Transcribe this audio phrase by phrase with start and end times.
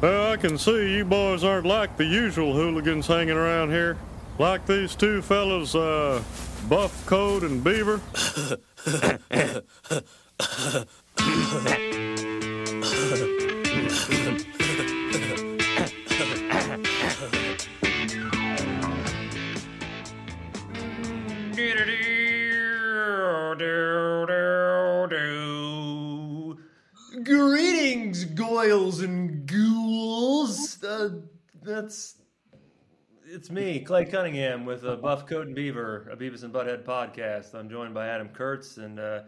[0.00, 3.96] Well, I can see you boys aren't like the usual hooligans hanging around here.
[4.38, 6.22] Like these two fellas, uh,
[6.68, 8.00] Buff Coat and Beaver.
[27.24, 29.44] Greetings, goyles and
[29.98, 30.82] ghouls.
[30.82, 31.08] Uh,
[31.62, 32.16] that's
[33.26, 37.54] it's me, Clay Cunningham, with a Buff Coat and Beaver, a Beavis and Butthead podcast.
[37.54, 39.22] I'm joined by Adam Kurtz, and uh,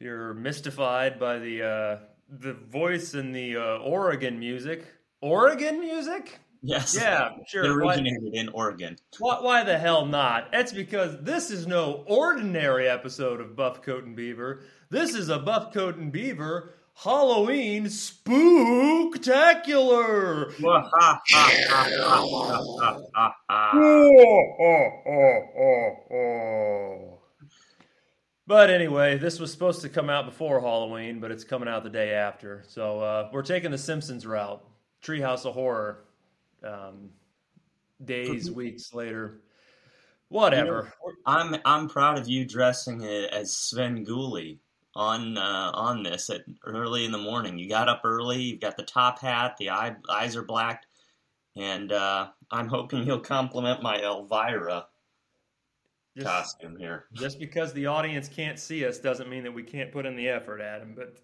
[0.00, 4.84] if you're mystified by the uh, the voice and the uh, Oregon music,
[5.20, 6.40] Oregon music.
[6.60, 6.96] Yes.
[7.00, 7.64] Yeah, sure.
[7.64, 8.96] It Why- originated in Oregon.
[9.20, 10.48] Why, why the hell not?
[10.52, 14.62] It's because this is no ordinary episode of Buff Coat and Beaver.
[14.90, 20.52] This is a Buff Coat and Beaver Halloween spooktacular.
[28.48, 31.90] But anyway, this was supposed to come out before Halloween, but it's coming out the
[31.90, 32.64] day after.
[32.66, 34.64] So uh, we're taking the Simpsons route.
[35.02, 36.04] Treehouse of Horror.
[36.64, 37.10] Um,
[38.02, 39.42] days, weeks later.
[40.30, 40.94] Whatever.
[41.26, 44.58] I'm I'm proud of you dressing it as Svengoolie
[44.98, 47.56] on uh, on this at early in the morning.
[47.56, 48.42] You got up early.
[48.42, 49.56] You've got the top hat.
[49.56, 50.86] The eye, eyes are blacked,
[51.56, 54.86] and uh, I'm hoping you'll compliment my Elvira
[56.16, 57.04] Just- costume here.
[57.14, 60.28] just because the audience can't see us doesn't mean that we can't put in the
[60.28, 60.96] effort, Adam.
[60.96, 61.16] But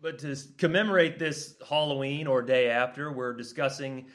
[0.00, 4.06] but to commemorate this Halloween or day after, we're discussing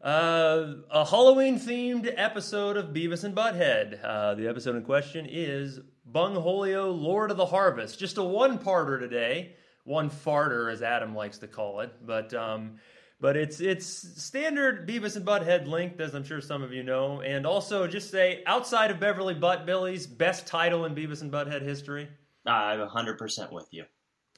[0.00, 3.98] uh, a Halloween themed episode of Beavis and Butthead.
[4.04, 5.80] Uh, the episode in question is
[6.12, 7.98] Bungholio, Lord of the Harvest.
[7.98, 12.32] Just a one parter today, one farter as Adam likes to call it, but.
[12.34, 12.78] Um,
[13.20, 13.86] but it's it's
[14.22, 18.12] standard Beavis and Butthead length, as I'm sure some of you know, and also just
[18.12, 22.08] say outside of Beverly Butt Billy's best title in Beavis and Butthead history.
[22.46, 23.84] I'm 100% with you.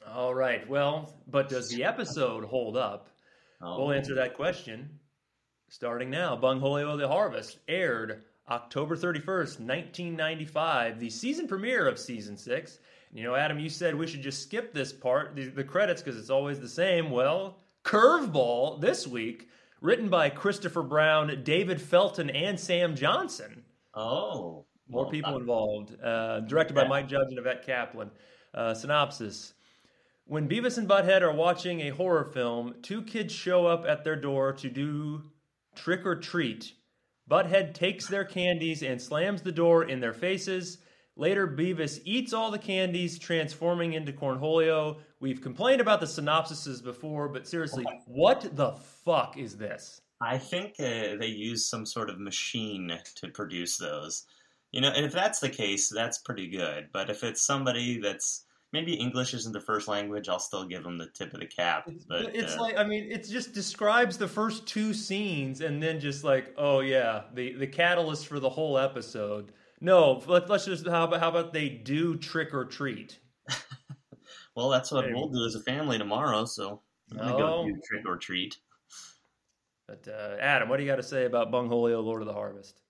[0.08, 3.08] All right, well, but does the episode hold up?
[3.60, 4.98] Oh, We'll answer that question
[5.68, 6.36] starting now.
[6.36, 12.78] Bungholio the Harvest aired October 31st, 1995, the season premiere of season six.
[13.12, 16.18] You know, Adam, you said we should just skip this part, the, the credits, because
[16.18, 17.10] it's always the same.
[17.10, 19.48] Well, Curveball this week,
[19.80, 23.64] written by Christopher Brown, David Felton, and Sam Johnson.
[23.94, 25.96] Oh, More well, people involved.
[26.02, 28.10] Uh, directed by Mike Judge and Yvette Kaplan.
[28.52, 29.54] Uh, synopsis.
[30.26, 34.16] When Beavis and Butthead are watching a horror film, two kids show up at their
[34.16, 35.22] door to do
[35.74, 36.72] trick or treat.
[37.30, 40.78] Butthead takes their candies and slams the door in their faces.
[41.16, 44.96] Later, Beavis eats all the candies, transforming into Cornholio.
[45.20, 48.72] We've complained about the synopsises before, but seriously, what the
[49.04, 50.00] fuck is this?
[50.20, 54.26] I think uh, they use some sort of machine to produce those.
[54.72, 56.88] You know, and if that's the case, that's pretty good.
[56.92, 60.98] But if it's somebody that's maybe English isn't the first language, I'll still give them
[60.98, 61.88] the tip of the cap.
[62.08, 66.00] But it's uh, like I mean, it just describes the first two scenes, and then
[66.00, 69.52] just like, oh yeah, the the catalyst for the whole episode.
[69.80, 73.18] No, let, let's just how about how about they do trick or treat?
[74.54, 76.44] well, that's what we'll do as a family tomorrow.
[76.44, 76.82] So
[77.12, 77.64] I'm gonna Oh.
[77.64, 78.56] go do trick or treat.
[79.88, 82.80] But uh, Adam, what do you got to say about Bungholio, Lord of the Harvest?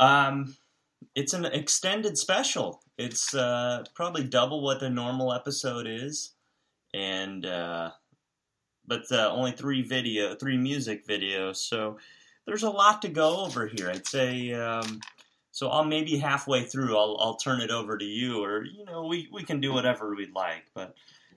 [0.00, 0.56] Um,
[1.14, 2.82] it's an extended special.
[2.96, 6.32] It's uh, probably double what the normal episode is,
[6.92, 7.90] and uh,
[8.86, 11.56] but uh, only three video, three music videos.
[11.56, 11.98] So
[12.46, 13.90] there's a lot to go over here.
[13.90, 14.52] I'd say.
[14.52, 15.00] Um,
[15.50, 19.06] so I'll maybe halfway through, I'll I'll turn it over to you, or you know,
[19.06, 20.64] we we can do whatever we'd like.
[20.74, 20.94] But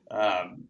[0.09, 0.67] um,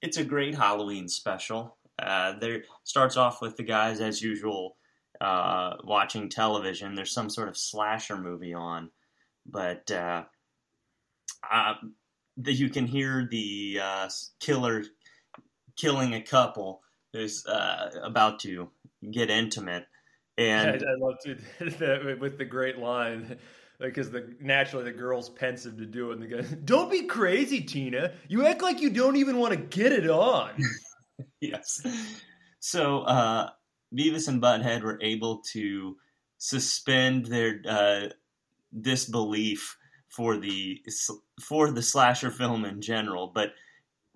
[0.00, 1.76] it's a great Halloween special.
[1.98, 4.76] Uh, there starts off with the guys as usual
[5.20, 6.94] uh, watching television.
[6.94, 8.90] There's some sort of slasher movie on,
[9.48, 10.24] but uh,
[11.50, 11.74] uh,
[12.36, 14.08] the, you can hear the uh,
[14.40, 14.84] killer
[15.76, 18.70] killing a couple who's uh, about to
[19.10, 19.86] get intimate,
[20.36, 21.34] and I, I love to
[21.78, 23.38] that with the great line.
[23.78, 27.60] Because the naturally the girl's pensive to do it, and the guy, "Don't be crazy,
[27.60, 28.12] Tina.
[28.26, 30.52] You act like you don't even want to get it on."
[31.42, 31.82] yes.
[32.58, 33.50] So uh,
[33.94, 35.98] Beavis and Butthead were able to
[36.38, 38.08] suspend their uh,
[38.80, 39.76] disbelief
[40.08, 40.82] for the
[41.40, 43.52] for the slasher film in general, but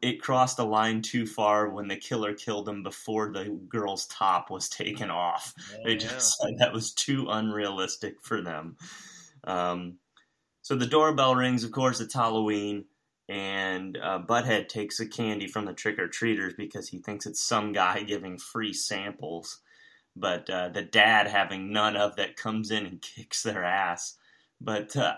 [0.03, 4.51] it crossed a line too far when the killer killed him before the girl's top
[4.51, 5.55] was taken off.
[5.85, 8.77] They just said that was too unrealistic for them.
[9.45, 9.99] Um,
[10.63, 11.65] so the doorbell rings.
[11.65, 12.87] Of course, it's Halloween,
[13.29, 17.43] and uh, Butthead takes the candy from the trick or treaters because he thinks it's
[17.43, 19.61] some guy giving free samples.
[20.17, 24.17] But uh, the dad, having none of that, comes in and kicks their ass.
[24.61, 25.17] But uh,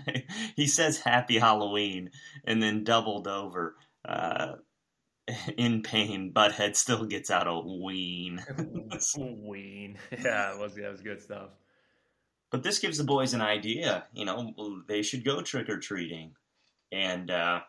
[0.56, 2.10] he says Happy Halloween
[2.44, 4.54] and then doubled over uh,
[5.56, 6.32] in pain.
[6.34, 8.44] Butthead still gets out a ween.
[9.16, 9.98] Ween.
[10.10, 11.50] Yeah, it was, that was good stuff.
[12.50, 14.04] But this gives the boys an idea.
[14.12, 14.52] You know,
[14.88, 16.32] they should go trick or treating.
[16.90, 17.60] And uh,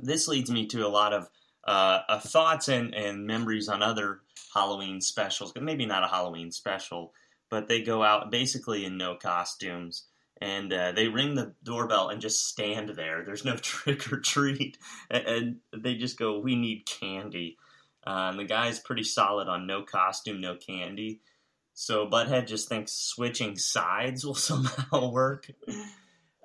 [0.00, 1.28] this leads me to a lot of
[1.66, 4.20] uh, uh, thoughts and, and memories on other
[4.54, 5.52] Halloween specials.
[5.60, 7.12] Maybe not a Halloween special,
[7.50, 10.06] but they go out basically in no costumes.
[10.42, 13.22] And uh, they ring the doorbell and just stand there.
[13.26, 14.78] There's no trick or treat.
[15.10, 17.58] And, they just go, We need candy.
[18.06, 21.20] Uh, and the guy's pretty solid on no costume, no candy.
[21.74, 25.50] So Butthead just thinks switching sides will somehow work.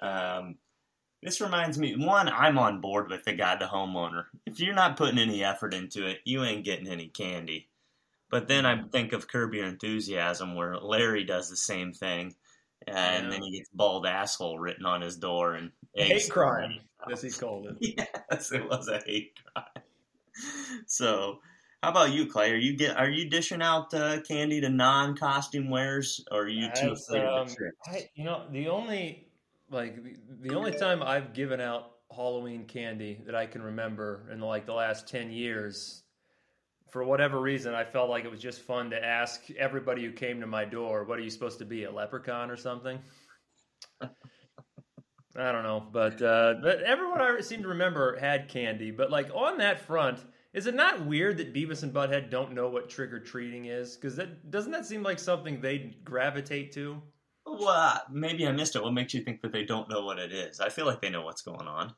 [0.02, 0.58] Um,
[1.24, 4.26] this reminds me, one, I'm on board with the guy, the homeowner.
[4.46, 7.70] If you're not putting any effort into it, you ain't getting any candy.
[8.36, 12.36] But then I think of Curb Your Enthusiasm, where Larry does the same thing,
[12.86, 13.30] and Yeah.
[13.30, 17.68] then he gets bald asshole written on his door and Hate crime, as he called
[17.68, 17.78] it.
[18.30, 19.84] Yes, it was a hate crime.
[20.86, 21.40] So,
[21.82, 22.52] how about you, Clay?
[22.52, 26.50] Are you get are you dishing out uh, candy to non costume wearers, or are
[26.50, 27.88] you too As, afraid um, of the tricks?
[27.88, 29.30] I, you know, the only
[29.72, 34.42] like the, the only time I've given out Halloween candy that I can remember in
[34.42, 36.04] like the last ten years,
[36.96, 40.40] for whatever reason, I felt like it was just fun to ask everybody who came
[40.40, 43.00] to my door, "What are you supposed to be, a leprechaun or something?"
[44.02, 44.08] I
[45.52, 48.92] don't know, but uh, but everyone I seem to remember had candy.
[48.92, 52.70] But like on that front, is it not weird that Beavis and Butthead don't know
[52.70, 53.98] what trick or treating is?
[53.98, 57.02] Because that doesn't that seem like something they gravitate to?
[57.46, 58.84] Well, uh, maybe I missed it.
[58.84, 60.62] What makes you think that they don't know what it is?
[60.62, 61.94] I feel like they know what's going on,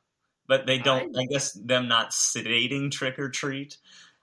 [0.47, 1.15] but they don't.
[1.15, 3.77] I, guess them not sedating trick or treat.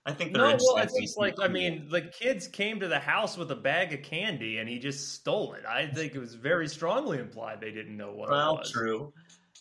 [0.05, 2.99] I think they're No, well, it's just like I mean, the kids came to the
[2.99, 5.63] house with a bag of candy and he just stole it.
[5.65, 8.71] I think it was very strongly implied they didn't know what it well, was.
[8.71, 9.13] true.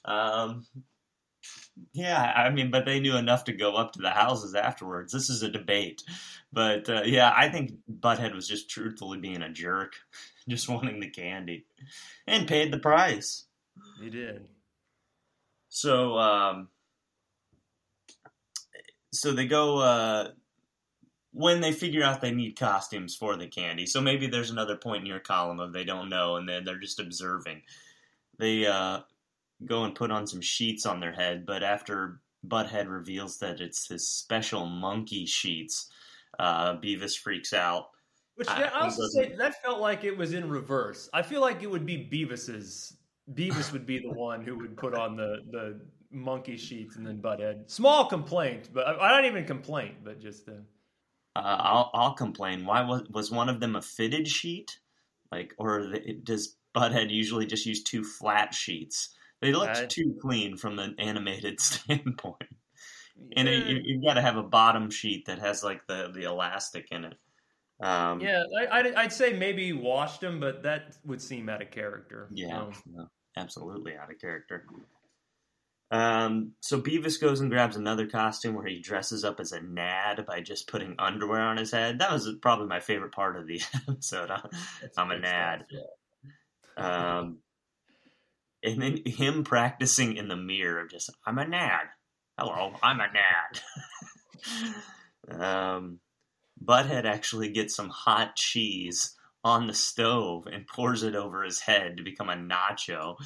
[0.05, 0.67] Um,
[1.93, 5.13] yeah, I mean, but they knew enough to go up to the houses afterwards.
[5.13, 6.03] This is a debate,
[6.53, 9.95] but uh, yeah, I think Butthead was just truthfully being a jerk,
[10.49, 11.65] just wanting the candy,
[12.27, 13.47] and paid the price.
[14.01, 14.47] He did.
[15.69, 16.69] So, um,
[19.15, 20.31] so they go uh,
[21.33, 23.87] when they figure out they need costumes for the candy.
[23.87, 26.79] So maybe there's another point in your column of they don't know and then they're
[26.79, 27.63] just observing.
[28.39, 29.01] They uh,
[29.65, 33.89] go and put on some sheets on their head, but after Butthead reveals that it's
[33.89, 35.91] his special monkey sheets,
[36.39, 37.91] uh, Beavis freaks out.
[38.37, 41.09] Which I- I also say that felt like it was in reverse.
[41.15, 42.97] I feel like it would be Beavis's.
[43.33, 45.81] Beavis would be the one who would put on the the
[46.15, 47.65] monkey sheets and then butt head.
[47.67, 50.53] Small complaint, but I, I not even complain, but just uh,
[51.37, 52.65] Uh, I'll, I'll complain.
[52.65, 54.79] Why was was one of them a fitted sheet?
[55.33, 59.11] Like, or the- does Butthead usually just use two flat sheets?
[59.41, 62.49] They looked I- too clean from the animated standpoint.
[63.37, 66.25] And it, you, you've got to have a bottom sheet that has like the, the
[66.25, 67.15] elastic in it.
[67.81, 71.71] Um, yeah, I, I'd, I'd say maybe washed them, but that would seem out of
[71.71, 72.29] character.
[72.33, 74.67] Yeah, So, no, absolutely out of character.
[75.91, 80.25] Um, so Beavis goes and grabs another costume where he dresses up as a Nad
[80.27, 81.99] by just putting underwear on his head.
[81.99, 84.31] That was probably my favorite part of the episode.
[84.31, 84.49] I'm,
[84.97, 85.67] I'm a Nad.
[85.69, 85.81] stuff,
[86.79, 87.19] yeah.
[87.19, 87.39] Um,
[88.63, 91.89] and then him practicing in the mirror of just, I'm a Nad.
[92.39, 93.09] Hello, I'm a
[95.31, 95.41] Nad.
[95.41, 96.01] um,
[96.63, 99.15] Butthead actually gets some hot cheese
[99.45, 103.17] on the stove and pours it over his head to become a nacho.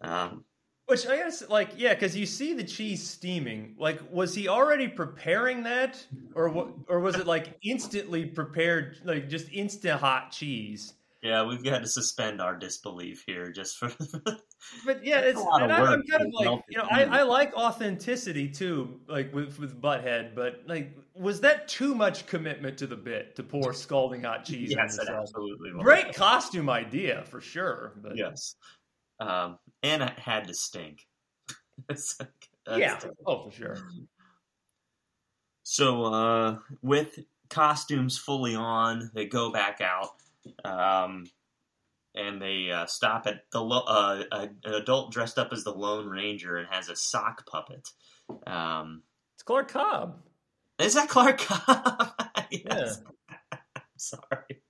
[0.00, 0.44] Um,
[0.86, 3.74] Which I guess, like, yeah, because you see the cheese steaming.
[3.78, 6.74] Like, was he already preparing that, or what?
[6.88, 10.92] Or was it like instantly prepared, like just instant hot cheese?
[11.24, 13.90] yeah, we've got to suspend our disbelief here just for.
[14.86, 16.86] But yeah, it's a lot of and I, I'm work kind of like, you know,
[16.90, 17.04] I.
[17.04, 20.34] I like authenticity too, like with with Butthead.
[20.34, 24.74] But like, was that too much commitment to the bit to pour scalding hot cheese
[24.74, 25.82] on yes, it absolutely was.
[25.82, 27.92] Great costume idea for sure.
[28.02, 28.54] But Yes.
[29.20, 31.06] Um, and it had to stink.
[32.66, 33.76] Yeah, the- oh for sure.
[35.62, 37.18] So, uh, with
[37.50, 40.10] costumes fully on, they go back out,
[40.64, 41.24] um,
[42.14, 45.72] and they uh, stop at the lo- uh, a- an adult dressed up as the
[45.72, 47.88] Lone Ranger and has a sock puppet.
[48.46, 49.02] Um,
[49.34, 50.22] It's Clark Cobb.
[50.78, 52.12] is that Clark Cobb?
[52.50, 53.00] yes.
[53.02, 53.58] Yeah.
[53.76, 54.62] I'm sorry.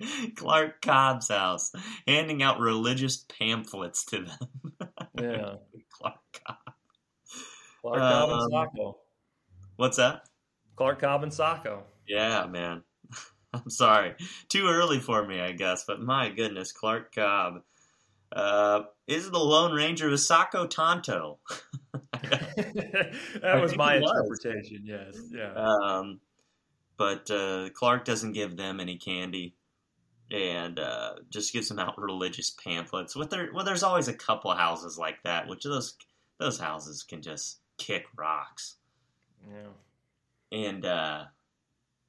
[0.36, 1.72] Clark Cobb's house,
[2.06, 4.48] handing out religious pamphlets to them.
[5.18, 5.54] Yeah.
[5.92, 6.14] Clark
[6.46, 6.74] Cobb.
[7.82, 8.98] Clark Cobb and Um, Sacco.
[9.76, 10.28] What's that?
[10.76, 11.82] Clark Cobb and Sacco.
[12.08, 12.82] Yeah, man.
[13.52, 14.14] I'm sorry.
[14.48, 17.62] Too early for me, I guess, but my goodness, Clark Cobb
[18.32, 21.38] uh, is the Lone Ranger of Saco Tonto.
[22.12, 24.10] that was my was.
[24.10, 24.82] interpretation.
[24.84, 25.18] Yes.
[25.32, 25.52] Yeah.
[25.54, 26.20] Um,
[26.96, 29.54] but uh, Clark doesn't give them any candy,
[30.30, 33.16] and uh, just gives them out religious pamphlets.
[33.16, 35.96] With there, well, there's always a couple houses like that, which those
[36.38, 38.76] those houses can just kick rocks.
[39.48, 39.68] yeah.
[40.52, 41.24] And uh,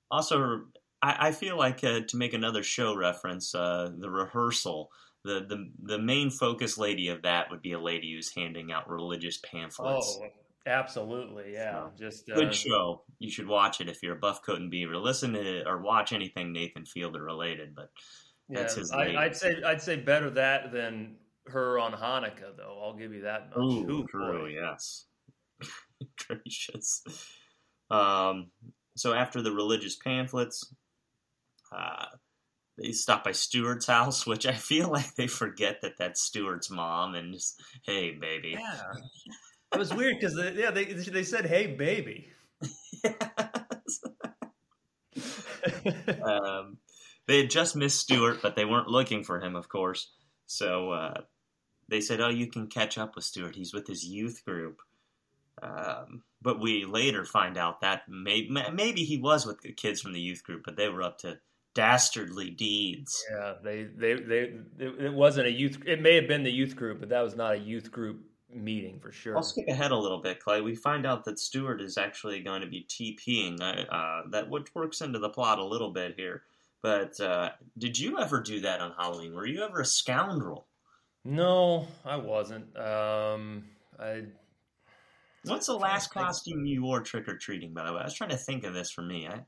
[0.10, 0.64] also,
[1.02, 4.92] I, I feel like uh, to make another show reference, uh, the rehearsal.
[5.24, 8.90] The, the the main focus lady of that would be a lady who's handing out
[8.90, 10.18] religious pamphlets.
[10.20, 10.26] Oh,
[10.66, 11.54] absolutely.
[11.54, 11.88] Yeah.
[11.98, 13.04] Just uh, Good show.
[13.20, 14.98] You should watch it if you're a Buff Coat and Beaver.
[14.98, 17.76] Listen to it or watch anything Nathan Fielder related.
[17.76, 17.90] But
[18.50, 21.16] That's yeah, his I, I'd say I'd say better that than
[21.48, 22.80] her on Hanukkah, though.
[22.84, 23.58] I'll give you that much.
[23.58, 24.48] ooh, Ooh, true, boy.
[24.50, 25.06] yes.
[26.28, 27.04] Gracious.
[27.90, 28.52] Um,
[28.96, 30.74] so after the religious pamphlets,
[31.76, 32.06] uh,
[32.78, 37.16] they stop by Stewart's house, which I feel like they forget that that's Stewart's mom,
[37.16, 38.56] and just hey, baby.
[38.60, 38.82] Yeah.
[39.74, 42.28] It was weird because yeah they they said hey baby.
[46.24, 46.78] um,
[47.28, 50.12] they had just missed Stewart, but they weren't looking for him, of course.
[50.46, 51.22] So uh,
[51.88, 53.56] they said, "Oh, you can catch up with Stewart.
[53.56, 54.82] He's with his youth group."
[55.62, 60.14] Um, but we later find out that may, maybe he was with the kids from
[60.14, 61.38] the youth group, but they were up to
[61.76, 63.24] dastardly deeds.
[63.32, 64.40] Yeah, they, they, they,
[64.80, 65.78] it, it wasn't a youth.
[65.86, 68.24] It may have been the youth group, but that was not a youth group
[68.54, 69.36] meeting for sure.
[69.36, 70.62] I'll skip ahead a little bit, Clay.
[70.62, 73.62] We find out that Stewart is actually going to be TPing.
[73.62, 76.44] Uh, that which works into the plot a little bit here.
[76.82, 79.34] But uh, did you ever do that on Halloween?
[79.36, 80.66] Were you ever a scoundrel?
[81.24, 82.76] No, I wasn't.
[82.78, 83.66] Um,
[84.00, 84.24] I
[85.44, 87.74] What's the last costume you wore trick or treating?
[87.74, 89.28] By the way, I was trying to think of this for me.
[89.28, 89.44] I,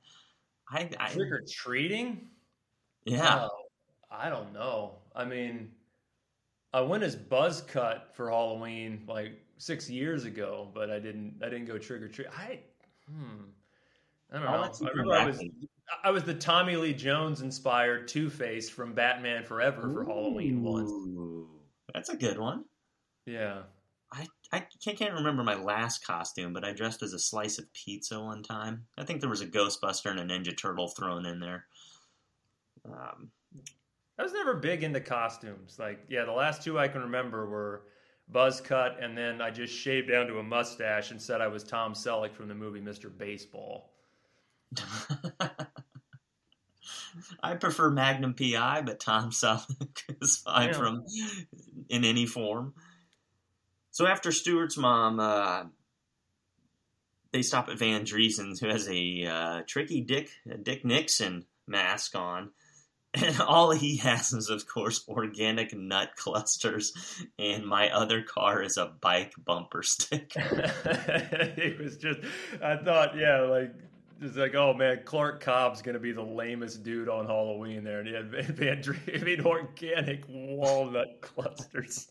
[0.70, 2.30] I, I trick or treating.
[3.06, 3.48] yeah.
[3.52, 3.66] Oh,
[4.12, 4.96] I don't know.
[5.16, 5.72] I mean,
[6.74, 11.36] I went as Buzz Cut for Halloween like six years ago, but I didn't.
[11.42, 12.28] I didn't go trick or treat.
[12.36, 12.60] I,
[13.08, 13.44] hmm,
[14.32, 14.88] I don't know.
[14.88, 15.44] I remember I was
[16.04, 20.92] I was the Tommy Lee Jones inspired Two Face from Batman Forever for Halloween once.
[21.94, 22.66] That's a good one.
[23.26, 23.64] Yeah.
[24.12, 27.72] I, I can't, can't remember my last costume, but I dressed as a slice of
[27.74, 28.86] pizza one time.
[28.98, 31.66] I think there was a Ghostbuster and a Ninja Turtle thrown in there.
[32.86, 33.32] Um,
[34.18, 35.78] I was never big into costumes.
[35.80, 37.84] Like, yeah, the last two I can remember were
[38.30, 41.64] Buzz Cut, and then I just shaved down to a mustache and said I was
[41.64, 43.10] Tom Selleck from the movie Mr.
[43.16, 43.90] Baseball.
[47.42, 50.74] I prefer Magnum PI, but Tom Selleck is fine Yeah.
[50.78, 51.06] from
[51.90, 52.74] in any form.
[53.92, 55.66] So after Stewart's mom, uh,
[57.32, 60.30] they stop at Van Driessen's, who has a uh, tricky Dick
[60.64, 62.52] Dick Nixon mask on,
[63.14, 66.94] and all he has is, of course, organic nut clusters.
[67.38, 70.42] And my other car is a bike bumper sticker.
[71.58, 72.20] it was just,
[72.62, 73.74] I thought, yeah, like,
[74.22, 78.08] just like, oh man, Clark Cobb's gonna be the lamest dude on Halloween there, and
[78.08, 82.10] he had Van, Van Drie- I mean, organic walnut clusters.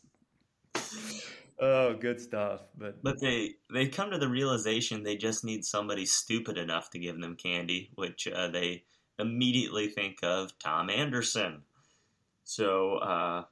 [1.58, 2.60] Oh, good stuff.
[2.76, 6.98] But But they they come to the realization they just need somebody stupid enough to
[6.98, 8.82] give them candy, which uh, they
[9.18, 11.62] immediately think of Tom Anderson.
[12.44, 13.44] So uh,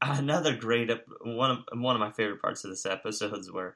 [0.00, 3.74] another great ep- one of one of my favorite parts of this episode is where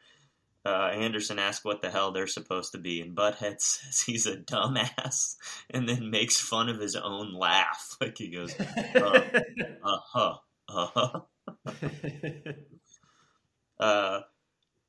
[0.64, 4.36] uh, Anderson asks what the hell they're supposed to be, and Butthead says he's a
[4.36, 5.36] dumbass,
[5.70, 7.96] and then makes fun of his own laugh.
[8.00, 10.34] Like he goes, uh huh,
[10.68, 11.20] uh huh.
[13.80, 14.22] Uh,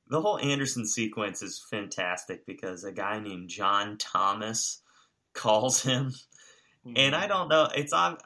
[0.08, 4.82] the whole Anderson sequence is fantastic because a guy named John Thomas
[5.34, 6.14] calls him,
[6.96, 7.70] and I don't know.
[7.76, 8.18] It's on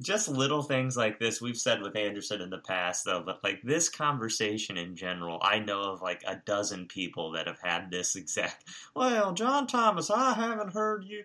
[0.00, 3.22] just little things like this we've said with Anderson in the past, though.
[3.24, 7.60] But like this conversation in general, I know of like a dozen people that have
[7.62, 8.64] had this exact.
[8.94, 11.24] Well, John Thomas, I haven't heard you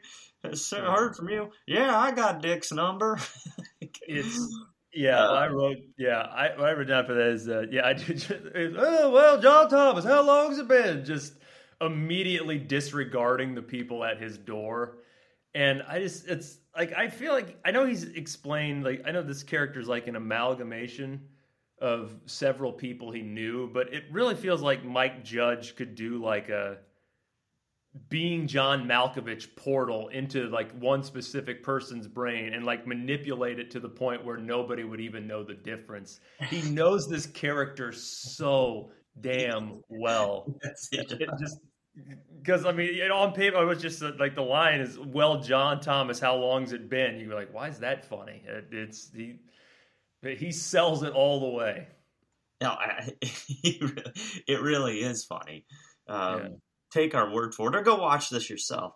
[0.71, 1.51] heard from you.
[1.65, 3.19] Yeah, I got Dick's number.
[4.01, 4.55] it's
[4.93, 5.25] yeah.
[5.25, 6.19] Uh, I wrote yeah.
[6.19, 7.85] I what I wrote down for that is uh, yeah.
[7.85, 8.17] I did.
[8.17, 8.31] Just,
[8.77, 11.05] oh well, John Thomas, how long has it been?
[11.05, 11.33] Just
[11.81, 14.97] immediately disregarding the people at his door,
[15.53, 19.23] and I just it's like I feel like I know he's explained like I know
[19.23, 21.21] this character is like an amalgamation
[21.79, 26.49] of several people he knew, but it really feels like Mike Judge could do like
[26.49, 26.77] a
[28.09, 33.79] being John Malkovich portal into like one specific person's brain and like manipulate it to
[33.79, 36.19] the point where nobody would even know the difference.
[36.49, 40.53] He knows this character so damn well.
[40.63, 41.39] Yes, it It does.
[41.39, 41.59] just
[42.37, 45.41] because I mean, it, on paper, it was just uh, like the line is, "Well,
[45.41, 49.39] John Thomas, how long's it been?" You're like, "Why is that funny?" It, it's he
[50.23, 51.87] he sells it all the way.
[52.61, 55.65] No, I, it really is funny.
[56.07, 56.47] Um, Yeah.
[56.89, 58.93] Take our word for it, or go watch this yourself.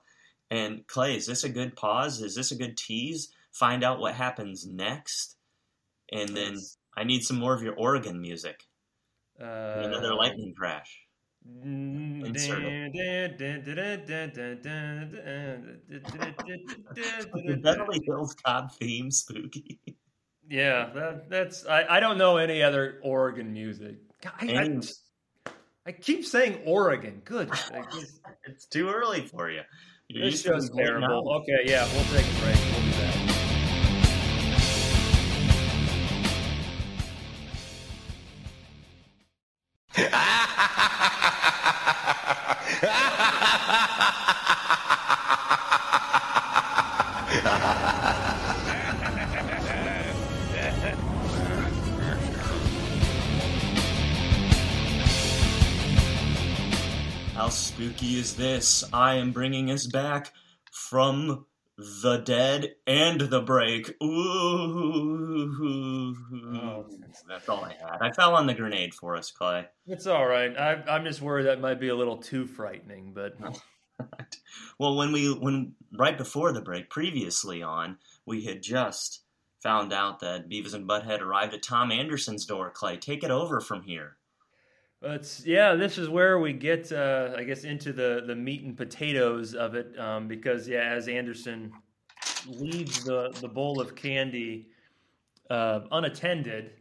[0.49, 2.21] And Clay, is this a good pause?
[2.21, 3.33] Is this a good tease?
[3.51, 5.35] Find out what happens next,
[6.11, 6.57] and then
[6.95, 8.63] I need some more of your Oregon music.
[9.41, 11.07] Uh, Another lightning crash.
[11.65, 12.33] Mm,
[17.33, 19.79] The Beverly Hills Cop theme, spooky.
[20.48, 23.95] Yeah, that, that's I, I don't know any other Oregon music.
[24.39, 24.79] I,
[25.45, 25.51] I,
[25.88, 27.21] I keep saying Oregon.
[27.25, 27.50] Good.
[28.45, 29.62] It's too early for you.
[30.10, 31.33] You're This show's terrible.
[31.41, 32.57] Okay, yeah, we'll take a break.
[32.74, 33.20] We'll be back.
[57.51, 58.84] Spooky is this?
[58.93, 60.31] I am bringing us back
[60.72, 61.46] from
[61.77, 63.96] the dead and the break.
[64.01, 65.55] Ooh.
[66.55, 66.86] Oh.
[67.27, 68.01] That's all I had.
[68.01, 69.67] I fell on the grenade for us, Clay.
[69.88, 70.55] It's all right.
[70.58, 73.36] I, I'm just worried that might be a little too frightening, but
[74.79, 79.24] Well, when we when right before the break, previously on, we had just
[79.62, 82.72] found out that Beavis and Butthead arrived at Tom Anderson's door.
[82.72, 84.17] Clay, take it over from here.
[85.01, 88.77] But yeah, this is where we get, uh, I guess, into the the meat and
[88.77, 91.74] potatoes of it, um, because yeah, as Anderson
[92.48, 94.67] leaves the the bowl of candy
[95.50, 96.74] uh, unattended,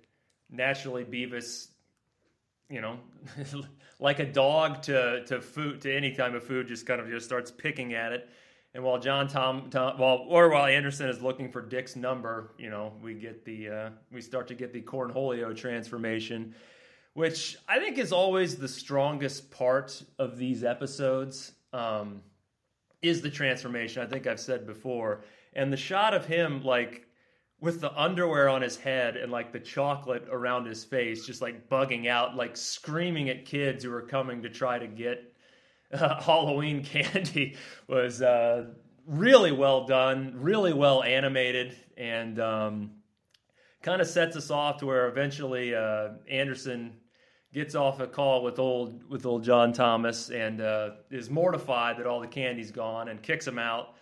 [0.51, 1.69] naturally Beavis,
[2.69, 2.99] you know,
[4.01, 7.25] like a dog to to food to any kind of food, just kind of just
[7.25, 8.29] starts picking at it.
[8.75, 12.69] And while John Tom, Tom while or while Anderson is looking for Dick's number, you
[12.69, 16.55] know, we get the uh, we start to get the Cornholio transformation
[17.15, 22.23] which I think is always the strongest part of these episodes, um,
[23.03, 24.03] is the transformation.
[24.03, 27.07] I think I've said before, and the shot of him like
[27.61, 31.69] with the underwear on his head and like the chocolate around his face, just like
[31.69, 35.35] bugging out, like screaming at kids who are coming to try to get
[35.93, 37.57] uh, Halloween candy,
[37.89, 38.67] was uh,
[39.07, 42.39] really well done, really well animated, and.
[42.41, 42.91] Um,
[43.83, 46.93] kind of sets us off to where eventually uh, Anderson
[47.53, 52.07] gets off a call with old with old John Thomas and uh, is mortified that
[52.07, 53.95] all the candy's gone and kicks him out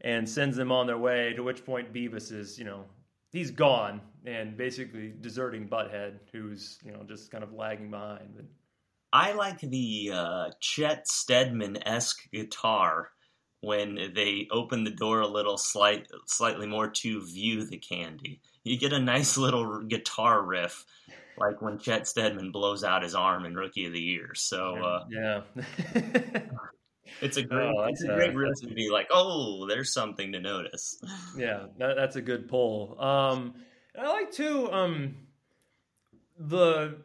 [0.00, 1.32] and sends them on their way.
[1.34, 2.84] To which point Beavis is, you know,
[3.32, 8.34] he's gone and basically deserting Butthead, who's you know just kind of lagging behind.
[8.34, 8.46] But
[9.12, 13.10] I like the uh, Chet Steadman esque guitar
[13.60, 18.40] when they open the door a little slight, slightly more to view the candy.
[18.64, 20.84] You get a nice little guitar riff,
[21.38, 24.34] like when Chet Steadman blows out his arm in Rookie of the Year.
[24.34, 25.40] So uh, yeah.
[27.20, 30.40] it's a great, Oh, it's a great riff to be like, oh, there's something to
[30.40, 31.02] notice.
[31.36, 32.98] Yeah, that, that's a good pull.
[32.98, 33.54] Um,
[33.94, 35.16] and I like too um,
[36.38, 36.96] the.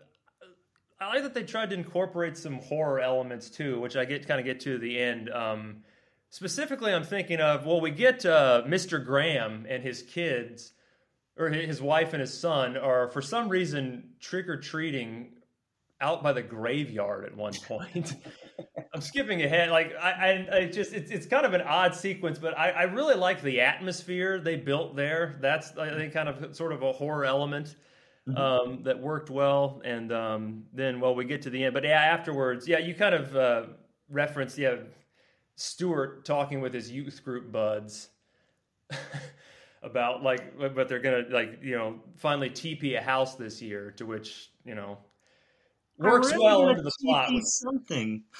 [1.01, 4.39] I like that they tried to incorporate some horror elements too, which I get kind
[4.39, 5.29] of get to the end.
[5.29, 5.83] Um,
[6.29, 9.03] specifically, I'm thinking of well, we get uh, Mr.
[9.03, 10.71] Graham and his kids,
[11.41, 15.29] or his wife and his son, are for some reason trick or treating
[16.01, 18.15] out by the graveyard at one point.
[18.93, 19.69] I'm skipping ahead.
[19.69, 22.83] Like I, I, I just it's it's kind of an odd sequence, but I, I
[22.83, 25.37] really like the atmosphere they built there.
[25.41, 27.75] That's I think kind of sort of a horror element
[28.35, 29.81] um, that worked well.
[29.85, 33.15] And um, then well, we get to the end, but yeah, afterwards, yeah, you kind
[33.15, 33.63] of uh,
[34.09, 34.75] referenced yeah
[35.55, 38.09] Stewart talking with his youth group buds.
[39.83, 44.05] about like but they're gonna like you know finally TP a house this year to
[44.05, 44.97] which you know
[45.97, 48.23] works really well into the spot Something.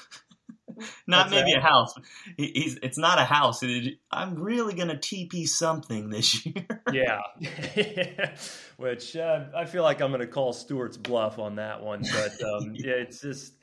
[1.06, 1.58] Not What's maybe that?
[1.60, 1.94] a house.
[2.38, 3.62] He's, it's not a house.
[3.62, 6.66] It- I'm really gonna TP something this year.
[6.94, 7.20] yeah
[8.78, 12.72] which uh, I feel like I'm gonna call Stewart's bluff on that one but um,
[12.76, 13.54] yeah it's just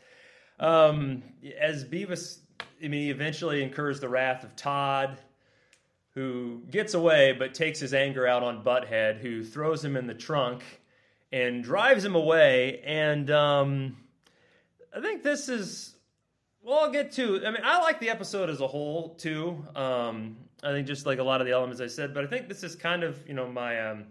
[0.60, 1.22] um,
[1.58, 2.40] as Beavis
[2.84, 5.16] I mean he eventually incurs the wrath of Todd
[6.18, 10.14] who gets away but takes his anger out on Butthead, who throws him in the
[10.14, 10.64] trunk
[11.30, 12.82] and drives him away.
[12.84, 13.96] And um,
[14.94, 15.94] I think this is.
[16.60, 17.46] Well, I'll get to.
[17.46, 19.64] I mean, I like the episode as a whole too.
[19.76, 22.48] Um, I think just like a lot of the elements I said, but I think
[22.48, 23.90] this is kind of you know my.
[23.90, 24.06] Um,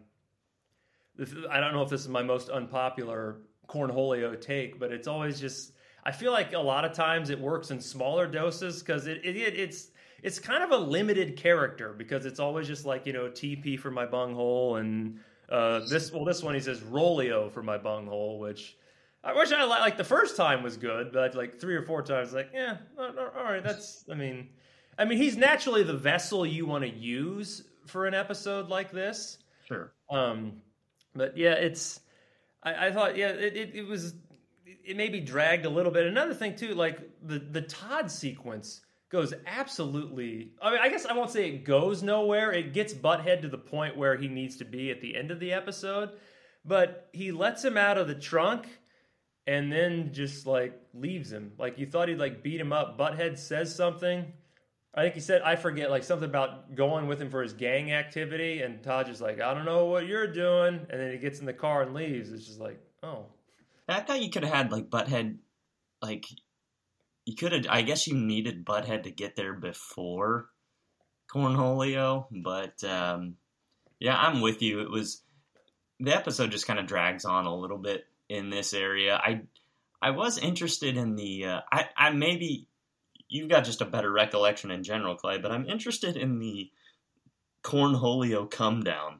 [1.50, 5.74] I don't know if this is my most unpopular Cornholio take, but it's always just.
[6.06, 9.36] I feel like a lot of times it works in smaller doses because it, it
[9.36, 9.89] it's
[10.24, 13.92] it's kind of a limited character because it's always just like you know TP for
[13.92, 18.78] my bunghole and uh, this well this one he says Rolio for my bunghole, which
[19.24, 19.82] I wish I like.
[19.82, 23.44] Like the first time was good, but like three or four times, like yeah, all
[23.44, 24.06] right, that's.
[24.12, 24.50] I mean,
[24.98, 29.38] I mean he's naturally the vessel you want to use for an episode like this.
[29.68, 29.94] Sure.
[30.10, 30.62] Um,
[31.16, 32.02] but yeah, it's.
[32.64, 34.16] I, I thought yeah, it, it, it was
[34.66, 36.06] it maybe dragged a little bit.
[36.06, 40.52] Another thing too, like the the Todd sequence goes absolutely.
[40.62, 42.52] I mean, I guess I won't say it goes nowhere.
[42.52, 45.39] It gets Butthead to the point where he needs to be at the end of
[45.39, 46.12] the episode,
[46.65, 48.67] but he lets him out of the trunk
[49.46, 51.54] and then just like leaves him.
[51.58, 52.98] Like you thought he'd like beat him up.
[52.98, 54.26] Butthead says something.
[54.93, 57.93] I think he said I forget like something about going with him for his gang
[57.93, 61.39] activity, and Todd just like I don't know what you're doing, and then he gets
[61.39, 62.32] in the car and leaves.
[62.32, 63.28] It's just like oh.
[63.89, 65.38] I thought you could have had like Butthead,
[66.02, 66.26] like
[67.28, 67.66] you could have.
[67.70, 70.48] I guess you needed Butthead to get there before
[71.30, 73.36] Cornholio, but um,
[74.00, 74.80] yeah, I'm with you.
[74.80, 75.24] It was
[76.00, 79.18] the episode just kind of drags on a little bit in this area.
[79.22, 79.42] I
[80.02, 82.70] I was interested in the uh, I I maybe
[83.28, 86.72] you've got just a better recollection in general, Clay, but I'm interested in the
[87.62, 89.20] Cornholio come down.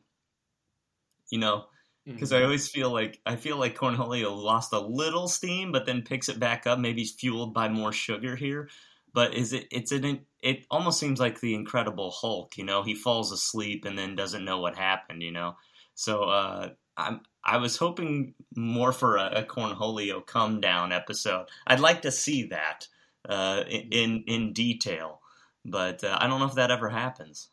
[1.30, 1.66] You know,
[2.08, 2.42] because mm-hmm.
[2.42, 6.30] I always feel like I feel like Cornholio lost a little steam, but then picks
[6.30, 6.80] it back up.
[6.80, 8.70] Maybe fueled by more sugar here.
[9.14, 9.68] But is it?
[9.72, 10.22] It's an.
[10.42, 12.58] It almost seems like the Incredible Hulk.
[12.58, 15.22] You know, he falls asleep and then doesn't know what happened.
[15.22, 15.58] You know,
[15.96, 21.48] so uh, I'm I was hoping more for a, a Cornholio come down episode.
[21.66, 22.88] I'd like to see that
[23.28, 25.20] uh, in in detail,
[25.66, 27.50] but uh, I don't know if that ever happens.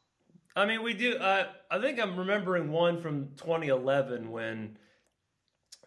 [0.57, 1.17] I mean, we do.
[1.17, 4.77] Uh, I think I'm remembering one from 2011 when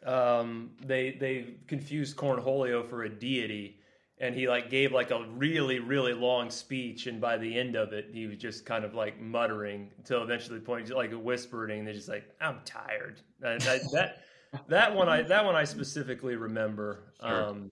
[0.06, 3.80] um, they they confused Cornholio for a deity,
[4.17, 7.93] and he like gave like a really really long speech, and by the end of
[7.93, 11.80] it, he was just kind of like muttering until eventually the point like whispering.
[11.80, 13.58] And They're just like, "I'm tired." I,
[13.93, 14.17] that
[14.67, 17.13] that one I that one I specifically remember.
[17.21, 17.49] Sure.
[17.49, 17.71] Um,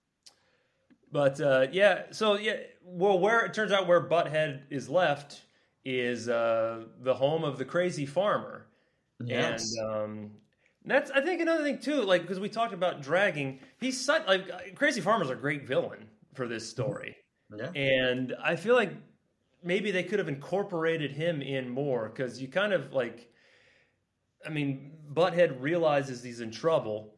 [1.12, 5.42] but uh, yeah, so yeah, well, where it turns out where Butthead is left
[5.86, 8.66] is uh, the home of the crazy farmer,
[9.24, 9.72] yes.
[9.78, 10.30] and um,
[10.84, 13.60] that's I think another thing too, like because we talked about dragging.
[13.80, 17.16] He's such like crazy farmer's a great villain for this story,
[17.56, 17.70] yeah.
[17.74, 18.92] and I feel like
[19.62, 23.30] maybe they could have incorporated him in more because you kind of like
[24.44, 27.14] I mean, Butthead realizes he's in trouble,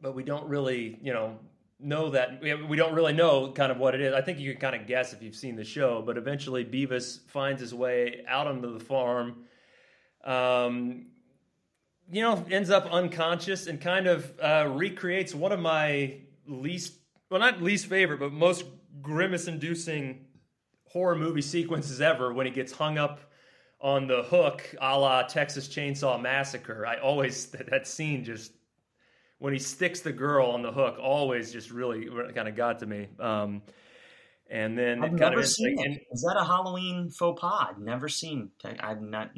[0.00, 1.38] but we don't really, you know,
[1.80, 4.14] know that we don't really know kind of what it is.
[4.14, 7.20] I think you can kind of guess if you've seen the show, but eventually Beavis
[7.28, 9.44] finds his way out onto the farm.
[10.24, 11.06] Um,
[12.10, 16.94] you know, ends up unconscious and kind of uh, recreates one of my least,
[17.30, 18.64] well, not least favorite, but most
[19.02, 20.26] grimace-inducing
[20.86, 23.20] horror movie sequences ever when he gets hung up
[23.80, 26.86] on the hook, a la Texas Chainsaw Massacre.
[26.86, 28.52] I always that, that scene just
[29.38, 32.86] when he sticks the girl on the hook, always just really kind of got to
[32.86, 33.08] me.
[33.18, 33.62] Um,
[34.50, 36.02] and then I've it never of seen like, it.
[36.12, 37.68] Is that a Halloween faux pas?
[37.70, 38.50] I've never seen.
[38.80, 39.30] I've not.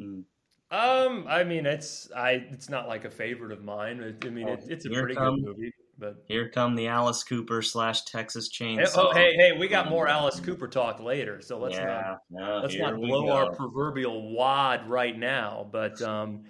[0.69, 2.45] Um, I mean, it's I.
[2.51, 4.17] It's not like a favorite of mine.
[4.23, 5.73] I mean, it, it's a pretty come, good movie.
[5.99, 8.77] But here come the Alice Cooper slash Texas Chainsaw.
[8.77, 12.17] Hey, oh, hey, hey, we got more Alice Cooper talk later, so let's yeah, not
[12.29, 15.67] no, let's not blow our proverbial wad right now.
[15.71, 16.43] But um,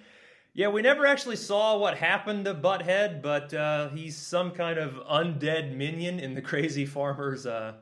[0.58, 4.96] yeah, we never actually saw what happened to Butthead, but uh, he's some kind of
[5.06, 7.74] undead minion in the Crazy Farmers uh,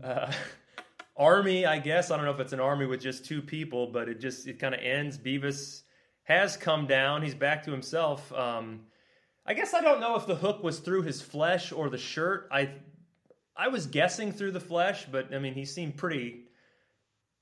[0.00, 0.32] uh,
[1.16, 2.12] army, I guess.
[2.12, 4.60] I don't know if it's an army with just two people, but it just it
[4.60, 5.18] kind of ends.
[5.18, 5.82] Beavis
[6.22, 8.32] has come down; he's back to himself.
[8.32, 8.82] Um,
[9.44, 12.46] I guess I don't know if the hook was through his flesh or the shirt.
[12.52, 12.70] I
[13.56, 16.43] I was guessing through the flesh, but I mean he seemed pretty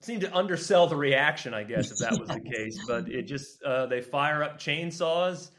[0.02, 2.78] seemed to undersell the reaction, I guess, if that was the case.
[2.86, 5.50] But it just uh, they fire up chainsaws,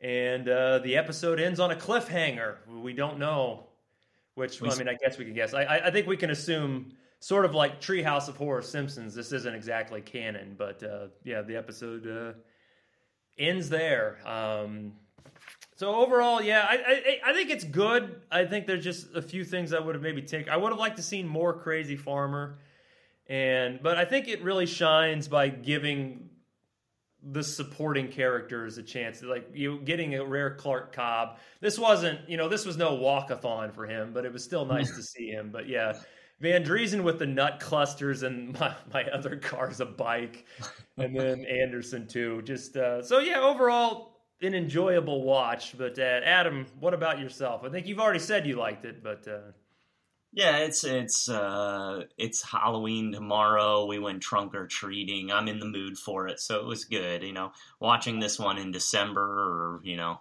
[0.00, 2.56] and uh, the episode ends on a cliffhanger.
[2.82, 3.66] We don't know
[4.34, 4.60] which.
[4.60, 5.54] Well, I mean, I guess we can guess.
[5.54, 9.14] I, I think we can assume, sort of like Treehouse of Horror Simpsons.
[9.14, 12.32] This isn't exactly canon, but uh, yeah, the episode uh,
[13.38, 14.18] ends there.
[14.26, 14.92] Um,
[15.78, 18.20] so overall, yeah, I, I, I think it's good.
[18.32, 20.52] I think there's just a few things I would have maybe taken.
[20.52, 22.58] I would have liked to seen more Crazy Farmer,
[23.28, 26.28] and but I think it really shines by giving
[27.22, 29.22] the supporting characters a chance.
[29.22, 31.38] Like you getting a rare Clark Cobb.
[31.60, 34.94] This wasn't, you know, this was no walkathon for him, but it was still nice
[34.94, 35.50] to see him.
[35.52, 35.94] But yeah,
[36.40, 40.46] Van Driessen with the nut clusters and my, my other car's a bike,
[40.96, 42.42] and then Anderson too.
[42.42, 45.76] Just uh, so yeah, overall an enjoyable watch.
[45.76, 47.64] But uh, Adam, what about yourself?
[47.64, 49.52] I think you've already said you liked it, but uh...
[50.32, 53.86] yeah, it's it's uh, it's Halloween tomorrow.
[53.86, 55.32] We went trunk or treating.
[55.32, 57.22] I'm in the mood for it, so it was good.
[57.22, 60.20] You know, watching this one in December, or you know,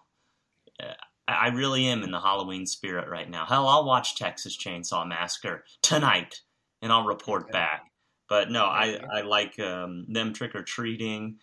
[0.81, 0.93] uh,
[1.27, 3.45] I really am in the Halloween spirit right now.
[3.45, 6.41] Hell, I'll watch Texas Chainsaw Massacre tonight,
[6.81, 7.51] and I'll report okay.
[7.51, 7.91] back.
[8.29, 8.65] But no.
[8.65, 11.37] I I like um, them trick or treating.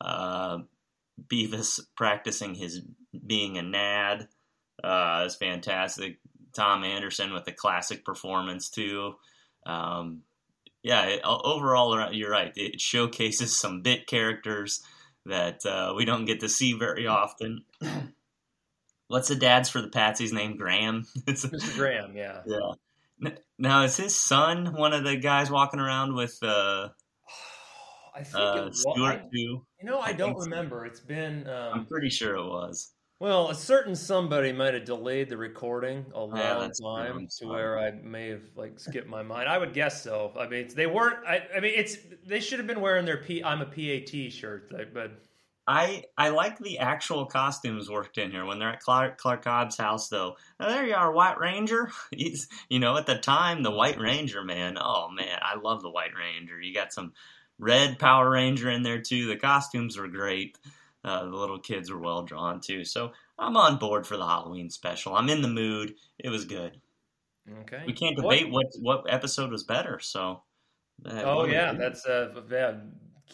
[0.00, 0.58] Uh,
[1.26, 2.82] Beavis practicing his
[3.26, 4.28] being a nad
[4.82, 6.18] uh, is fantastic.
[6.52, 9.14] Tom Anderson with a classic performance too.
[9.66, 10.22] Um,
[10.82, 12.52] yeah, it, overall, you're right.
[12.56, 14.82] It showcases some bit characters
[15.26, 17.64] that uh, we don't get to see very often.
[19.08, 20.56] What's the dad's for the Patsy's name?
[20.56, 21.06] Graham.
[21.26, 21.76] It's Mr.
[21.76, 22.16] Graham.
[22.16, 22.42] Yeah.
[22.46, 23.30] Yeah.
[23.58, 26.88] Now is his son one of the guys walking around with uh,
[28.14, 29.66] I think uh, it Stewart too.
[29.80, 30.84] You know, I, I don't remember.
[30.84, 30.90] So.
[30.90, 31.46] It's been.
[31.46, 32.92] Um, I'm pretty sure it was.
[33.20, 37.46] Well, a certain somebody might have delayed the recording a ah, long yeah, time to
[37.48, 39.46] where I may have like skipped my mind.
[39.46, 40.32] I would guess so.
[40.40, 41.18] I mean, they weren't.
[41.26, 43.44] I, I mean, it's they should have been wearing their P.
[43.44, 45.12] I'm a PAT shirt, but.
[45.66, 49.76] I I like the actual costumes worked in here when they're at Clark Clark Cobb's
[49.76, 50.36] house though.
[50.58, 51.90] Oh, there you are, White Ranger.
[52.10, 54.78] He's you know at the time the White Ranger man.
[54.80, 56.58] Oh man, I love the White Ranger.
[56.58, 57.12] You got some
[57.58, 59.28] red Power Ranger in there too.
[59.28, 60.56] The costumes were great.
[61.02, 62.84] Uh, the little kids were well drawn too.
[62.84, 65.14] So I'm on board for the Halloween special.
[65.14, 65.94] I'm in the mood.
[66.18, 66.80] It was good.
[67.62, 67.82] Okay.
[67.86, 69.98] We can't debate what what, what episode was better.
[70.00, 70.42] So.
[71.04, 72.74] Uh, oh yeah, that's uh yeah.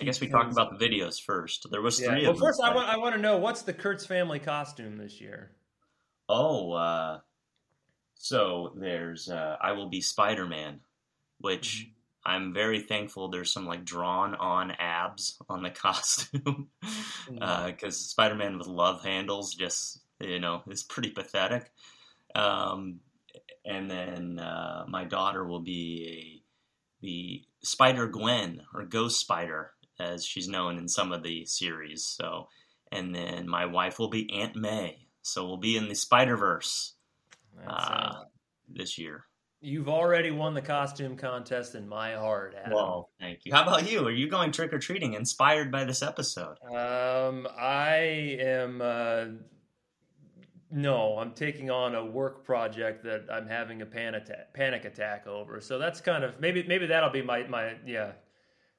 [0.01, 1.67] I guess we talked about the videos first.
[1.71, 2.11] There was yeah.
[2.11, 2.23] three.
[2.27, 5.51] Well, first I want I want to know what's the Kurtz family costume this year.
[6.29, 7.19] Oh, uh,
[8.15, 10.81] so there's uh, I will be Spider Man,
[11.39, 11.91] which mm-hmm.
[12.27, 16.69] I'm very thankful there's some like drawn on abs on the costume
[17.29, 17.87] because mm-hmm.
[17.87, 21.71] uh, Spider Man with love handles just you know is pretty pathetic.
[22.35, 23.01] Um,
[23.65, 26.43] and then uh, my daughter will be
[27.03, 32.05] a the Spider Gwen or Ghost Spider as she's known in some of the series.
[32.05, 32.49] So,
[32.91, 35.07] and then my wife will be Aunt May.
[35.23, 36.95] So we'll be in the Spider Verse
[37.67, 38.23] uh,
[38.69, 39.25] this year.
[39.67, 42.73] You've already won the costume contest in my heart, Adam.
[42.73, 43.53] Well, thank you.
[43.53, 44.07] How about you?
[44.07, 46.57] Are you going trick or treating inspired by this episode?
[46.73, 48.81] Um, I am.
[48.81, 49.25] Uh,
[50.71, 55.27] no, I'm taking on a work project that I'm having a panic attack, panic attack
[55.27, 55.61] over.
[55.61, 58.13] So that's kind of maybe maybe that'll be my my yeah.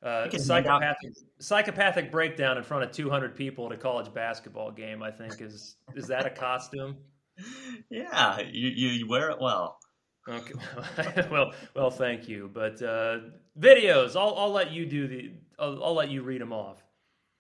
[0.02, 5.04] Uh, psychopathic psychopathic breakdown in front of 200 people at a college basketball game.
[5.04, 6.96] I think is is that a costume?
[7.90, 9.80] yeah, you, you wear it well.
[10.28, 10.54] Okay.
[11.32, 12.50] well, well, thank you.
[12.54, 13.20] But uh,
[13.60, 15.32] videos, I'll, I'll let you do the.
[15.58, 16.84] I'll, I'll let you read them off.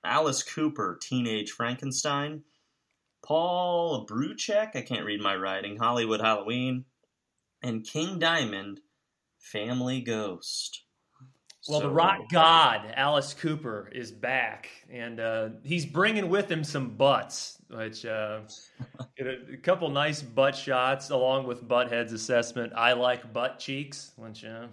[0.03, 2.43] Alice Cooper, Teenage Frankenstein.
[3.23, 5.77] Paul Bruchek, I can't read my writing.
[5.77, 6.85] Hollywood Halloween,
[7.61, 8.79] and King Diamond,
[9.39, 10.83] Family Ghost.
[11.67, 16.63] Well, so, the rock god Alice Cooper is back, and uh, he's bringing with him
[16.63, 18.39] some butts, which uh,
[19.19, 22.73] a, a, couple nice butt shots along with Butthead's assessment.
[22.75, 24.67] I like butt cheeks, which uh,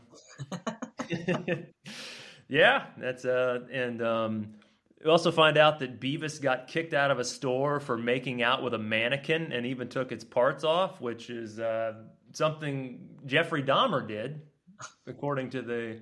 [2.48, 4.54] yeah, that's uh, and um,
[5.04, 8.62] we also find out that Beavis got kicked out of a store for making out
[8.62, 11.94] with a mannequin and even took its parts off, which is uh,
[12.32, 14.40] something Jeffrey Dahmer did,
[15.06, 16.00] according to the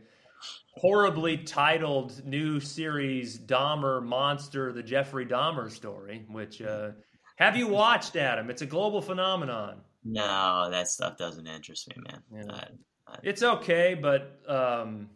[0.74, 6.24] horribly titled new series Dahmer Monster: The Jeffrey Dahmer Story.
[6.30, 6.90] Which uh,
[7.36, 8.50] have you watched, Adam?
[8.50, 9.80] It's a global phenomenon.
[10.04, 12.22] No, that stuff doesn't interest me, man.
[12.34, 12.54] Yeah.
[12.54, 12.66] I,
[13.06, 13.18] I...
[13.22, 15.08] It's okay, but um,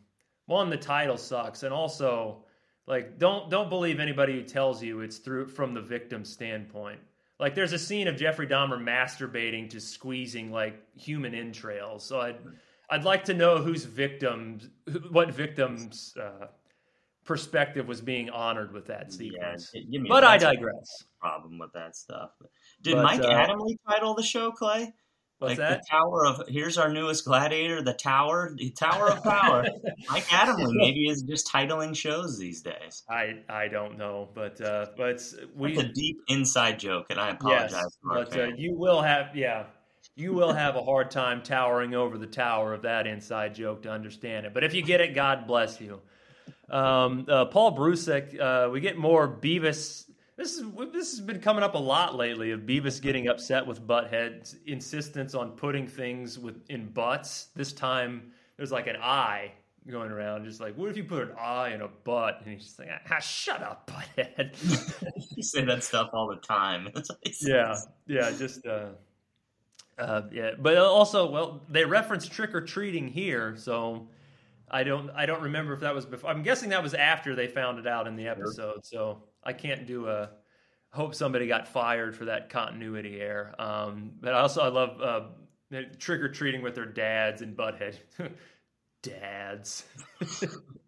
[0.46, 2.44] one, the title sucks, and also,
[2.86, 7.00] like, don't don't believe anybody who tells you it's through from the victim's standpoint.
[7.38, 12.04] Like, there's a scene of Jeffrey Dahmer masturbating to squeezing like human entrails.
[12.04, 12.34] So I
[12.90, 14.68] I'd like to know whose victims,
[15.11, 16.46] what victims' uh,
[17.25, 19.70] perspective was being honored with that sequence.
[19.75, 21.05] Yeah, but I digress.
[21.20, 22.31] Problem with that stuff.
[22.83, 24.92] Did but, Mike uh, Adamle title the show, Clay?
[25.38, 25.83] What's like that?
[25.83, 29.66] The Tower of here's our newest gladiator, the Tower, the Tower of Power.
[30.11, 33.03] Mike Adamle maybe is just titling shows these days.
[33.11, 35.22] I I don't know, but uh, but
[35.55, 37.72] we That's a deep inside joke, and I apologize.
[37.72, 39.64] Yes, but uh, you will have yeah
[40.16, 43.90] you will have a hard time towering over the tower of that inside joke to
[43.90, 44.55] understand it.
[44.55, 46.00] But if you get it, God bless you.
[46.70, 50.05] Um, uh, Paul Brusick, uh, we get more Beavis.
[50.37, 53.87] This is this has been coming up a lot lately of Beavis getting upset with
[53.87, 57.48] Butthead's insistence on putting things with in butts.
[57.55, 59.52] This time there's like an eye
[59.88, 62.40] going around, just like, what if you put an eye in a butt?
[62.40, 64.57] And he's just like, ah, shut up, butthead.
[65.37, 66.88] you say that stuff all the time.
[67.40, 67.76] yeah,
[68.07, 68.88] yeah, just uh,
[69.98, 70.50] uh, yeah.
[70.59, 74.09] But also, well, they reference trick or treating here, so
[74.70, 76.30] I don't I don't remember if that was before.
[76.30, 79.87] I'm guessing that was after they found it out in the episode, so I can't
[79.87, 80.30] do a.
[80.90, 83.54] Hope somebody got fired for that continuity error.
[83.59, 87.96] Um, but also, I love uh, trick or treating with their dads and butthead.
[89.02, 89.85] dads.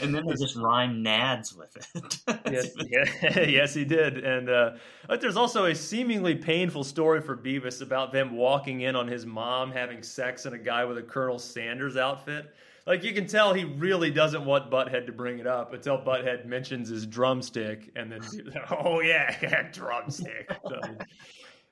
[0.00, 2.20] and then they just rhyme nads with it.
[2.50, 4.18] yes, yeah, yes, he did.
[4.24, 4.72] And uh,
[5.08, 9.26] but there's also a seemingly painful story for Beavis about them walking in on his
[9.26, 12.54] mom having sex and a guy with a Colonel Sanders outfit
[12.86, 16.44] like you can tell he really doesn't want Butthead to bring it up until Butthead
[16.46, 18.20] mentions his drumstick, and then
[18.70, 20.50] oh yeah, drumstick.
[20.68, 20.80] So,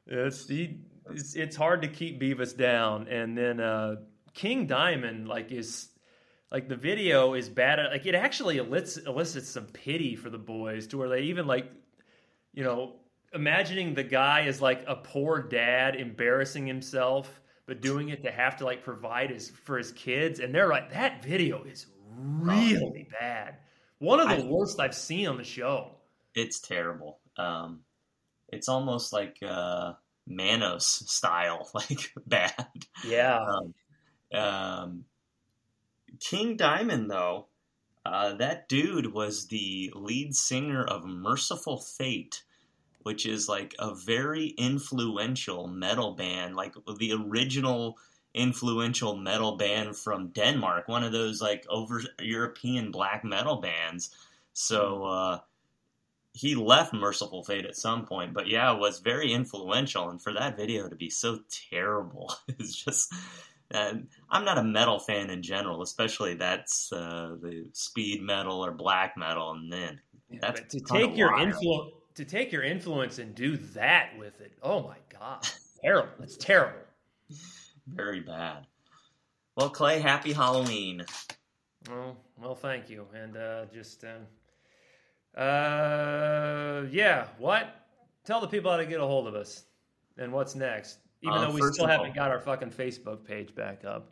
[0.07, 0.79] it's, he,
[1.11, 3.97] it's it's hard to keep Beavis down, and then uh,
[4.33, 5.89] King Diamond like is
[6.53, 7.81] like the video is bad.
[7.91, 11.73] Like it actually elicits, elicits some pity for the boys to where they even like
[12.53, 12.97] you know
[13.33, 18.57] imagining the guy is like a poor dad embarrassing himself but doing it to have
[18.57, 23.57] to like provide his for his kids and they're like that video is really bad.
[23.99, 25.93] One of the I, worst i've seen on the show.
[26.35, 27.21] It's terrible.
[27.39, 27.81] Um
[28.49, 29.95] it's almost like uh
[30.27, 32.69] manos style like bad.
[33.07, 33.39] Yeah.
[33.39, 33.75] Um,
[34.39, 35.05] um
[36.25, 37.47] king diamond though
[38.05, 42.43] uh that dude was the lead singer of Mercyful Fate
[43.03, 47.99] which is like a very influential metal band, like the original
[48.35, 54.15] influential metal band from Denmark, one of those like over European black metal bands.
[54.53, 55.39] So uh,
[56.33, 60.09] he left Mercyful Fate at some point, but yeah, was very influential.
[60.09, 63.13] And for that video to be so terrible is just.
[63.73, 63.95] Uh,
[64.31, 69.17] I'm not a metal fan in general, especially that's uh, the speed metal or black
[69.17, 74.11] metal, and then yeah, to take your influence to take your influence and do that
[74.19, 74.53] with it.
[74.63, 75.47] Oh my god,
[75.83, 76.13] terrible!
[76.23, 76.81] It's terrible.
[77.87, 78.67] Very bad.
[79.57, 81.05] Well, Clay, happy Halloween.
[81.91, 87.27] Oh well, thank you, and uh, just uh, uh, yeah.
[87.39, 87.75] What?
[88.25, 89.65] Tell the people how to get a hold of us
[90.17, 90.99] and what's next.
[91.23, 94.11] Even uh, though we still haven't all, got our fucking Facebook page back up.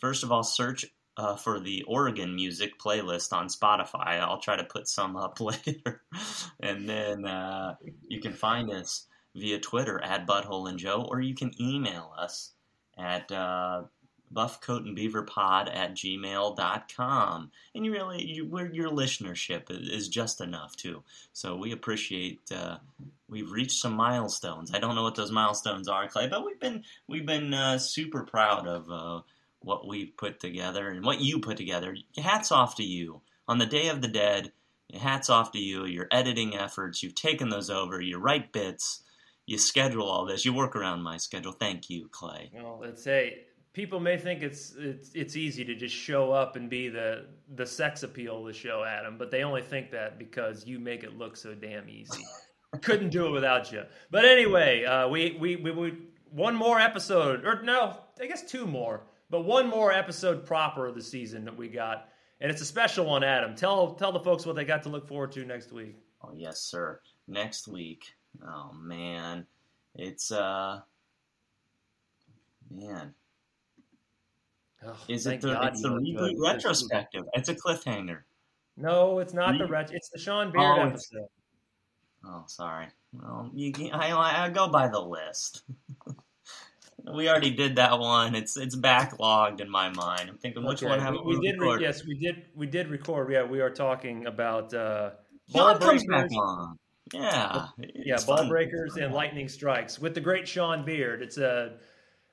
[0.00, 0.86] First of all, search
[1.16, 4.20] uh, for the Oregon music playlist on Spotify.
[4.20, 6.02] I'll try to put some up later.
[6.60, 7.74] and then uh,
[8.06, 12.52] you can find us via Twitter at Butthole and Joe, or you can email us
[12.96, 13.82] at uh,
[14.30, 17.50] buffcoat and beaver pod at gmail.com.
[17.74, 21.02] And you really, you, your listenership is just enough too.
[21.32, 22.78] So we appreciate, uh,
[23.28, 24.72] we've reached some milestones.
[24.74, 28.22] I don't know what those milestones are, Clay, but we've been, we've been uh, super
[28.22, 29.22] proud of uh,
[29.60, 31.96] what we've put together and what you put together.
[32.16, 33.20] Hats off to you.
[33.46, 34.52] On the Day of the Dead,
[34.94, 35.84] hats off to you.
[35.86, 38.00] Your editing efforts, you've taken those over.
[38.00, 39.02] You write bits,
[39.46, 40.44] you schedule all this.
[40.44, 41.52] You work around my schedule.
[41.52, 42.50] Thank you, Clay.
[42.54, 46.68] Well, let's say people may think it's it's it's easy to just show up and
[46.68, 50.66] be the the sex appeal of the show, Adam, but they only think that because
[50.66, 52.24] you make it look so damn easy.
[52.74, 53.84] I couldn't do it without you.
[54.10, 55.98] But anyway, uh, we, we we we
[56.30, 60.94] one more episode, or no, I guess two more but one more episode proper of
[60.94, 62.08] the season that we got,
[62.40, 63.22] and it's a special one.
[63.22, 65.96] Adam, tell tell the folks what they got to look forward to next week.
[66.22, 67.00] Oh yes, sir.
[67.26, 68.04] Next week.
[68.42, 69.46] Oh man,
[69.94, 70.80] it's uh,
[72.70, 73.14] man.
[74.86, 77.24] Oh, Is it the, God it's the reboot retrospective?
[77.32, 78.20] It's a cliffhanger.
[78.76, 81.26] No, it's not Re- the ret- It's the Sean Beard oh, episode.
[82.24, 82.86] Oh, sorry.
[83.12, 85.62] Well, you, I, I go by the list.
[87.14, 88.34] We already did that one.
[88.34, 90.28] It's it's backlogged in my mind.
[90.28, 90.90] I'm thinking which okay.
[90.90, 91.60] one have we, we did?
[91.60, 92.46] Re- yes, we did.
[92.54, 93.32] We did record.
[93.32, 95.10] Yeah, we are talking about uh,
[95.50, 96.04] ball breakers.
[96.04, 96.76] back on.
[97.14, 98.48] Yeah, yeah, ball fun.
[98.48, 101.22] breakers and lightning strikes with the great Sean Beard.
[101.22, 101.78] It's a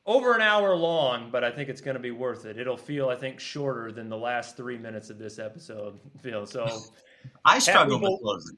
[0.05, 2.59] over an hour long, but I think it's going to be worth it.
[2.59, 5.99] It'll feel, I think, shorter than the last three minutes of this episode.
[6.21, 6.67] Feel so.
[7.45, 8.57] I struggle with closing.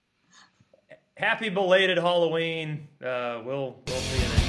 [1.16, 2.88] Happy belated Halloween.
[3.02, 4.48] Uh, we'll we'll see you next.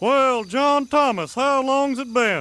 [0.00, 2.38] Well, John Thomas, how long's it been?